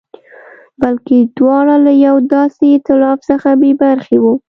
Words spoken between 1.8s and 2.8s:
له یوه داسې